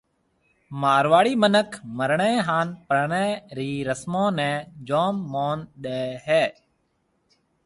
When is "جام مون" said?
4.87-5.57